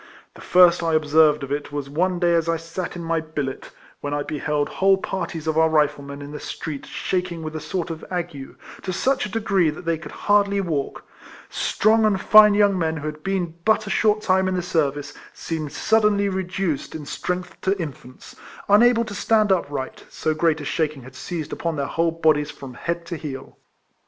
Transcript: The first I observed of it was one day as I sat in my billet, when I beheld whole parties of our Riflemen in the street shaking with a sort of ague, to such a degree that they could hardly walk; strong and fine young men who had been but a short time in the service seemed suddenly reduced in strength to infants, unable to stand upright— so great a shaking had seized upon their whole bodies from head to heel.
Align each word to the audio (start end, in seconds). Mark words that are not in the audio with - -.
The 0.33 0.41
first 0.41 0.81
I 0.81 0.95
observed 0.95 1.43
of 1.43 1.51
it 1.51 1.71
was 1.71 1.87
one 1.87 2.17
day 2.17 2.33
as 2.33 2.49
I 2.49 2.57
sat 2.57 2.95
in 2.95 3.03
my 3.03 3.19
billet, 3.19 3.69
when 3.99 4.15
I 4.15 4.23
beheld 4.23 4.67
whole 4.67 4.97
parties 4.97 5.45
of 5.45 5.59
our 5.59 5.69
Riflemen 5.69 6.23
in 6.23 6.31
the 6.31 6.39
street 6.39 6.87
shaking 6.87 7.43
with 7.43 7.55
a 7.55 7.59
sort 7.59 7.91
of 7.91 8.03
ague, 8.09 8.55
to 8.81 8.91
such 8.91 9.27
a 9.27 9.31
degree 9.31 9.69
that 9.69 9.85
they 9.85 9.99
could 9.99 10.11
hardly 10.25 10.59
walk; 10.59 11.05
strong 11.51 12.03
and 12.03 12.19
fine 12.19 12.55
young 12.55 12.79
men 12.79 12.97
who 12.97 13.05
had 13.05 13.21
been 13.21 13.53
but 13.63 13.85
a 13.85 13.91
short 13.91 14.21
time 14.23 14.47
in 14.47 14.55
the 14.55 14.63
service 14.63 15.13
seemed 15.35 15.71
suddenly 15.71 16.29
reduced 16.29 16.95
in 16.95 17.05
strength 17.05 17.61
to 17.61 17.79
infants, 17.79 18.35
unable 18.67 19.05
to 19.05 19.13
stand 19.13 19.51
upright— 19.51 20.05
so 20.09 20.33
great 20.33 20.59
a 20.59 20.65
shaking 20.65 21.03
had 21.03 21.13
seized 21.13 21.53
upon 21.53 21.75
their 21.75 21.85
whole 21.85 22.09
bodies 22.09 22.49
from 22.49 22.73
head 22.73 23.05
to 23.05 23.15
heel. 23.17 23.55